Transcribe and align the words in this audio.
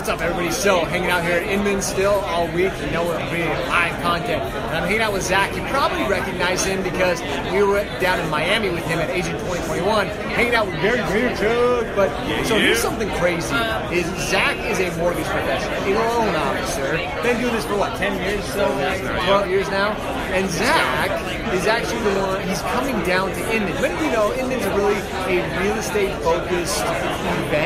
what's 0.00 0.08
up, 0.08 0.22
everybody? 0.22 0.50
So, 0.50 0.82
hanging 0.86 1.10
out 1.10 1.22
here 1.22 1.34
at 1.34 1.42
Inman 1.42 1.82
still 1.82 2.24
all 2.24 2.46
week. 2.56 2.72
You 2.80 2.90
know, 2.90 3.04
we're 3.04 3.20
bringing 3.28 3.52
live 3.68 4.00
content. 4.00 4.40
And 4.40 4.76
I'm 4.78 4.84
hanging 4.84 5.02
out 5.02 5.12
with 5.12 5.22
Zach. 5.22 5.54
You 5.54 5.60
probably 5.68 6.08
recognize 6.08 6.64
him 6.64 6.82
because 6.82 7.20
we 7.52 7.62
were 7.62 7.84
down 8.00 8.18
in 8.18 8.30
Miami 8.30 8.70
with 8.70 8.82
him 8.86 8.98
at 8.98 9.10
Agent 9.10 9.38
2021, 9.40 10.06
hanging 10.32 10.54
out 10.54 10.68
with 10.68 10.76
Gary 10.76 11.00
Vaynerchuk. 11.00 11.94
But 11.94 12.08
so 12.46 12.58
here's 12.58 12.78
something 12.78 13.10
crazy: 13.20 13.54
is 13.92 14.08
Zach 14.30 14.56
is 14.72 14.80
a 14.80 14.88
mortgage 14.96 15.26
professional, 15.26 15.76
a 15.76 15.92
loan 15.92 16.34
officer. 16.34 16.96
Been 17.22 17.38
doing 17.38 17.52
this 17.52 17.66
for 17.66 17.76
what, 17.76 17.94
10 17.98 18.16
years? 18.24 18.44
So, 18.54 18.72
12 18.72 19.50
years 19.50 19.68
now. 19.68 19.92
And 20.32 20.48
Zach 20.48 21.10
is 21.52 21.66
actually 21.66 22.00
the 22.00 22.20
one. 22.20 22.48
He's 22.48 22.62
coming 22.62 23.04
down 23.04 23.32
to 23.32 23.54
Inman. 23.54 23.74
Many 23.82 23.92
of 23.92 24.00
you 24.00 24.10
know 24.12 24.32
Inman's 24.32 24.64
really 24.72 24.96
a 25.28 25.60
real 25.60 25.76
estate 25.76 26.16
focused 26.22 26.80
event. 26.80 27.59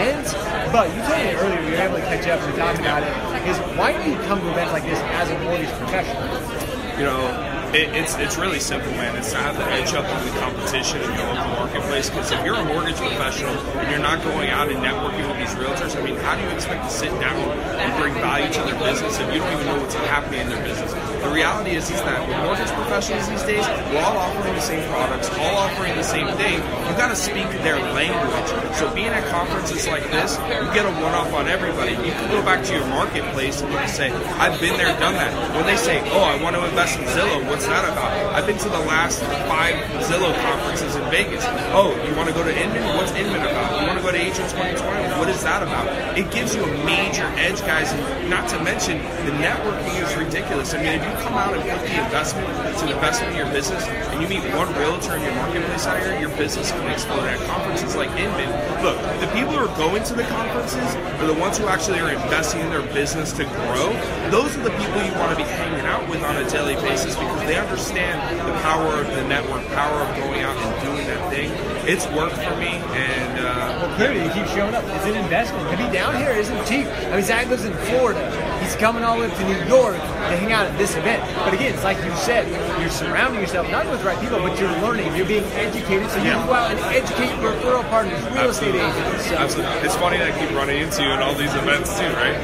But 0.75 0.91
you 0.91 1.03
told 1.07 1.23
me 1.23 1.31
earlier 1.39 1.61
you 1.63 1.71
were 1.71 1.87
able 1.87 1.97
to 1.99 2.03
catch 2.03 2.27
up 2.27 2.41
and 2.43 2.57
talk 2.59 2.75
about 2.75 3.05
it. 3.05 3.47
Is 3.47 3.57
why 3.79 3.95
do 3.95 4.11
you 4.11 4.19
come 4.27 4.41
to 4.41 4.51
events 4.51 4.73
like 4.73 4.83
this 4.83 4.99
as 4.99 5.31
a 5.31 5.39
mortgage 5.39 5.71
professional? 5.79 6.27
you 6.99 7.05
know, 7.05 7.71
it, 7.71 7.95
it's 7.95 8.19
it's 8.19 8.37
really 8.37 8.59
simple, 8.59 8.91
man. 8.99 9.15
It's 9.15 9.31
to 9.31 9.39
have 9.39 9.57
the 9.57 9.63
edge 9.71 9.95
up 9.95 10.03
in 10.03 10.27
the 10.27 10.41
competition 10.41 11.01
in 11.01 11.11
the 11.15 11.23
local 11.31 11.47
marketplace. 11.63 12.11
Because 12.11 12.33
if 12.33 12.45
you're 12.45 12.59
a 12.59 12.65
mortgage 12.65 12.97
professional 12.97 13.55
and 13.55 13.89
you're 13.89 14.03
not 14.03 14.21
going 14.25 14.51
out 14.51 14.69
and 14.69 14.83
networking 14.83 15.31
with 15.31 15.39
these 15.39 15.55
realtors, 15.55 15.95
I 15.95 16.03
mean, 16.03 16.17
how 16.17 16.35
do 16.35 16.43
you 16.43 16.51
expect 16.51 16.83
to 16.83 16.91
sit 16.91 17.11
down 17.21 17.39
and 17.79 18.03
bring 18.03 18.15
value 18.15 18.53
to 18.53 18.61
their 18.67 18.79
business 18.83 19.21
if 19.21 19.33
you 19.33 19.39
don't 19.39 19.53
even 19.53 19.67
know 19.67 19.79
what's 19.79 19.95
happening 19.95 20.41
in 20.41 20.49
their 20.49 20.65
business? 20.65 21.14
The 21.25 21.31
reality 21.31 21.71
is, 21.71 21.91
is 21.91 22.01
that 22.03 22.29
with 22.29 22.37
mortgage 22.45 22.71
professionals 22.77 23.29
these 23.29 23.43
days, 23.43 23.67
we're 23.91 24.05
all 24.05 24.17
offering 24.19 24.55
the 24.55 24.61
same 24.61 24.85
products, 24.91 25.31
all 25.41 25.57
offering 25.57 25.97
the 25.97 26.05
same 26.05 26.29
thing. 26.37 26.61
You've 26.61 27.01
got 27.01 27.09
to 27.09 27.17
speak 27.17 27.49
their 27.65 27.81
language. 27.97 28.77
So 28.77 28.93
being 28.95 29.09
at 29.09 29.25
conferences 29.33 29.89
like 29.89 30.05
this, 30.11 30.37
you 30.37 30.69
get 30.77 30.85
a 30.85 30.93
one-off 31.01 31.33
on 31.33 31.49
everybody. 31.49 31.93
You 31.93 32.13
can 32.13 32.31
go 32.31 32.45
back 32.45 32.63
to 32.67 32.73
your 32.75 32.87
marketplace 32.87 33.63
and 33.63 33.73
you 33.73 33.79
can 33.79 33.89
say, 33.89 34.13
"I've 34.39 34.61
been 34.61 34.77
there, 34.77 34.93
done 35.01 35.15
that." 35.15 35.33
When 35.57 35.65
they 35.65 35.77
say, 35.77 36.03
"Oh, 36.13 36.21
I 36.21 36.37
want 36.43 36.57
to 36.57 36.65
invest 36.65 36.99
in 36.99 37.07
Zillow," 37.07 37.43
what's 37.49 37.67
that 37.67 37.85
about? 37.89 38.13
I've 38.35 38.47
been 38.47 38.59
to 38.59 38.69
the 38.69 38.85
last 38.85 39.23
five 39.49 39.77
Zillow 40.05 40.35
conferences 40.45 40.95
in 40.95 41.09
Vegas. 41.11 41.45
Oh, 41.73 41.97
you 42.07 42.15
want 42.15 42.29
to 42.29 42.35
go 42.35 42.45
to 42.45 42.53
Inman? 42.53 42.85
What's 42.97 43.13
Inman 43.13 43.41
about? 43.41 43.81
You 43.81 43.87
want 43.87 43.99
to 43.99 44.05
go 44.05 44.13
to 44.13 44.21
Agent 44.21 44.51
2020? 44.51 45.19
What 45.19 45.29
is 45.29 45.43
that 45.43 45.63
about? 45.63 46.19
It 46.19 46.31
gives 46.31 46.55
you 46.55 46.63
a 46.65 46.85
major 46.85 47.27
edge, 47.39 47.61
guys. 47.63 47.91
And 47.93 48.29
not 48.29 48.47
to 48.49 48.61
mention, 48.61 48.99
the 49.25 49.33
networking 49.41 50.03
is 50.03 50.15
ridiculous. 50.17 50.75
I 50.75 50.79
mean, 50.83 51.01
if 51.01 51.03
you 51.07 51.14
come 51.23 51.35
out 51.35 51.55
and 51.55 51.63
put 51.63 51.81
the 51.87 52.05
investment, 52.05 52.49
it's 52.69 52.83
an 52.83 52.89
investment 52.89 53.33
in 53.33 53.39
your 53.39 53.51
business, 53.53 53.85
and 53.87 54.23
you 54.23 54.29
meet 54.29 54.43
one 54.55 54.73
realtor 54.75 55.17
in 55.17 55.23
your 55.23 55.35
marketplace 55.35 55.85
here, 55.85 56.19
your 56.21 56.35
business 56.37 56.71
can 56.71 56.91
explode 56.91 57.25
at 57.25 57.39
conferences 57.47 57.95
like 57.97 58.11
Inman. 58.19 58.51
Look, 58.83 58.99
the 59.21 59.29
people 59.33 59.53
who 59.53 59.65
are 59.65 59.77
going 59.77 60.03
to 60.05 60.15
the 60.15 60.25
conferences 60.25 60.95
are 61.21 61.27
the 61.27 61.35
ones 61.35 61.59
who 61.59 61.67
actually 61.67 62.01
are 62.01 62.11
investing 62.11 62.61
in 62.61 62.71
their 62.71 62.83
business 62.93 63.33
to 63.33 63.45
grow. 63.45 63.93
Those 64.31 64.57
are 64.57 64.63
the 64.63 64.75
people 64.77 65.03
you 65.03 65.13
want 65.19 65.31
to 65.31 65.37
be 65.37 65.45
hanging 65.45 65.87
out 65.87 66.09
with 66.09 66.23
on 66.23 66.37
a 66.37 66.49
daily 66.51 66.75
basis 66.77 67.15
because 67.15 67.41
they 67.47 67.59
understand 67.59 68.21
the 68.47 68.53
power 68.61 69.01
of 69.01 69.07
the 69.07 69.25
network, 69.29 69.67
power 69.69 70.01
of 70.03 70.17
going 70.17 70.41
out 70.41 70.57
and 70.57 70.73
doing 70.85 71.07
that 71.07 71.31
thing. 71.33 71.51
It's 71.87 72.07
worked 72.09 72.37
for 72.37 72.57
me, 72.57 72.81
and 72.97 73.39
uh, 73.45 73.79
Well, 73.85 73.97
clearly 73.97 74.25
you 74.25 74.31
keep 74.33 74.47
showing 74.49 74.75
up. 74.75 74.85
It's 74.85 75.05
an 75.05 75.17
investment. 75.17 75.71
To 75.71 75.77
be 75.77 75.93
down 75.93 76.17
here 76.17 76.31
isn't 76.31 76.67
cheap. 76.67 76.87
I 76.87 77.17
mean, 77.17 77.23
Zach 77.25 77.47
lives 77.49 77.65
in 77.65 77.73
Florida. 77.89 78.21
He's 78.63 78.77
coming 78.77 79.03
all 79.05 79.17
the 79.17 79.23
way 79.23 79.31
up 79.31 79.37
to 79.37 79.45
New 79.45 79.63
York 79.67 79.95
to 79.97 80.37
hang 80.37 80.53
out 80.53 80.67
at 80.67 80.77
this 80.79 80.95
event. 80.97 81.23
But 81.45 81.55
again, 81.55 81.75
it's 81.75 81.85
like 81.85 81.99
you 82.05 82.15
said, 82.17 82.49
you're 82.81 82.91
surrounding 82.91 83.41
yourself 83.41 83.71
not 83.71 83.89
with 83.89 84.01
the 84.01 84.07
right 84.07 84.21
people, 84.21 84.39
but 84.41 84.59
you're 84.59 84.71
learning. 84.81 85.15
You're 85.17 85.27
being 85.27 85.45
educated, 85.53 86.11
so 86.11 86.19
you 86.19 86.25
Yeah. 86.31 86.35
can 86.39 86.47
go 86.47 86.55
out 86.55 86.71
and 86.71 86.81
educate 86.95 87.31
your 87.41 87.53
referral 87.53 87.89
partners, 87.91 88.21
real 88.33 88.51
estate 88.51 88.75
agents. 88.75 89.27
So 89.29 89.37
absolutely. 89.37 89.77
It's 89.83 89.97
funny 89.97 90.19
that 90.19 90.33
I 90.35 90.39
keep 90.39 90.55
running 90.57 90.81
into 90.81 91.03
you 91.03 91.11
in 91.11 91.21
all 91.21 91.35
these 91.35 91.55
events 91.55 91.99
too, 91.99 92.07
right? 92.15 92.37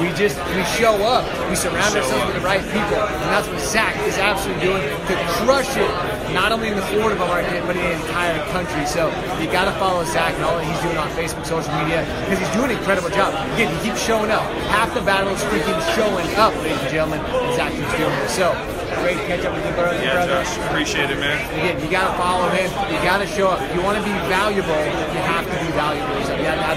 We 0.00 0.08
just 0.16 0.36
we 0.56 0.64
show 0.80 0.96
up. 1.04 1.24
We 1.48 1.54
surround 1.56 1.92
Show 1.92 2.00
ourselves 2.00 2.12
up. 2.22 2.26
with 2.32 2.36
the 2.40 2.46
right 2.46 2.62
people, 2.64 2.98
and 3.00 3.28
that's 3.28 3.46
what 3.48 3.60
Zach 3.60 3.94
is 4.08 4.16
absolutely 4.18 4.64
doing 4.64 4.82
to 4.82 5.14
crush 5.44 5.76
it. 5.76 5.90
Not 6.32 6.52
only 6.52 6.68
in 6.68 6.76
the 6.76 6.86
Florida 6.88 7.18
market, 7.18 7.60
but 7.66 7.76
in 7.76 7.82
the 7.82 7.92
entire 8.06 8.38
country. 8.50 8.86
So 8.86 9.08
you 9.40 9.50
got 9.50 9.66
to 9.66 9.72
follow 9.78 10.04
Zach 10.04 10.34
and 10.34 10.44
all 10.44 10.56
that 10.56 10.64
he's 10.64 10.80
doing 10.82 10.96
on 10.96 11.08
Facebook, 11.18 11.44
social 11.44 11.72
media, 11.82 12.06
because 12.24 12.38
he's 12.38 12.54
doing 12.56 12.70
an 12.72 12.78
incredible 12.78 13.10
job. 13.10 13.34
Again, 13.54 13.68
he 13.76 13.90
keeps 13.90 14.00
showing 14.00 14.30
up. 14.30 14.42
Half 14.72 14.94
the 14.94 15.02
battle 15.02 15.34
is 15.34 15.42
freaking 15.50 15.78
showing 15.94 16.28
up, 16.36 16.54
ladies 16.62 16.80
and 16.80 16.90
gentlemen. 16.90 17.20
And 17.20 17.54
Zach 17.54 17.72
keeps 17.72 17.92
doing 17.98 18.14
it. 18.14 18.30
So 18.30 18.54
great 19.02 19.16
to 19.18 19.24
catch 19.26 19.44
up 19.44 19.54
with 19.54 19.64
you, 19.66 19.72
brother. 19.74 19.96
Yeah, 20.02 20.12
brother. 20.12 20.44
Josh, 20.44 20.58
appreciate 20.70 21.10
it, 21.10 21.18
man. 21.18 21.38
Again, 21.58 21.80
you 21.82 21.90
gotta 21.90 22.16
follow 22.18 22.48
him. 22.50 22.68
You 22.92 22.98
gotta 23.02 23.26
show 23.26 23.48
up. 23.48 23.60
If 23.62 23.74
you 23.74 23.82
want 23.82 23.98
to 23.98 24.04
be 24.04 24.12
valuable, 24.30 24.76
you 25.14 25.20
have 25.26 25.44
to 25.46 25.56
be 25.64 25.69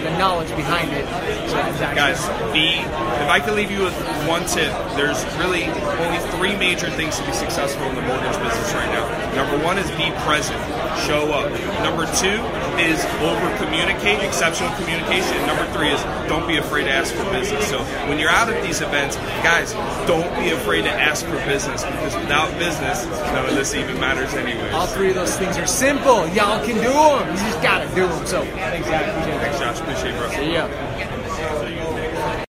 the 0.02 0.18
knowledge 0.18 0.50
behind 0.56 0.92
it. 0.92 1.06
So 1.50 1.58
Guys, 1.96 2.20
be 2.54 2.80
if 2.80 3.30
I 3.30 3.40
could 3.40 3.54
leave 3.54 3.72
you 3.72 3.84
with 3.84 3.94
one 4.28 4.46
tip, 4.46 4.72
there's 4.96 5.24
really 5.38 5.66
only 5.66 6.20
three 6.38 6.56
major 6.56 6.90
things 6.90 7.18
to 7.20 7.26
be 7.26 7.34
successful 7.34 7.84
in 7.88 7.96
the 7.96 8.02
mortgage 8.02 8.38
business 8.42 8.74
right 8.74 8.92
now. 8.92 9.06
Number 9.36 9.64
one 9.64 9.78
is 9.78 9.90
be 9.92 10.12
present, 10.24 10.60
show 11.06 11.32
up. 11.34 11.52
Number 11.84 12.06
two 12.18 12.42
is 12.80 13.04
over 13.22 13.58
communicate, 13.58 14.24
exceptional 14.24 14.74
communication. 14.76 15.34
And 15.38 15.48
number 15.48 15.66
three 15.74 15.90
is 15.90 16.02
don't 16.28 16.48
be 16.48 16.58
afraid 16.58 16.86
to 16.86 16.92
ask 16.92 17.14
for 17.14 17.24
business. 17.32 17.68
So 17.68 17.84
when 18.08 18.20
you're 18.20 18.30
out 18.30 18.50
at 18.50 18.64
these 18.64 18.82
events, 18.82 19.18
guys, 19.42 19.74
don't 20.08 20.30
be 20.40 20.52
afraid 20.52 20.84
to 20.84 20.92
ask 20.92 21.26
for 21.26 21.38
business 21.46 21.84
because 21.84 22.16
without 22.16 22.52
business, 22.60 23.06
none 23.06 23.46
of 23.46 23.56
this 23.56 23.74
even 23.74 24.00
matters 24.00 24.34
anyway. 24.34 24.70
All 24.72 24.88
three 24.88 25.10
of 25.10 25.16
those 25.16 25.36
things 25.38 25.58
are 25.58 25.68
simple. 25.68 26.28
Y'all 26.30 26.64
can 26.66 26.76
do 26.76 26.94
them. 26.94 27.30
You 27.30 27.38
just 27.38 27.62
gotta 27.62 27.88
do 27.96 28.08
them. 28.08 28.26
So, 28.26 28.44
thanks, 28.44 28.88
it. 28.88 28.92
Thanks, 28.92 29.60
Josh. 29.60 29.80
Appreciate 29.80 30.16
it, 30.16 30.18
bro. 30.18 30.30
See 30.30 30.54
ya. 30.54 30.68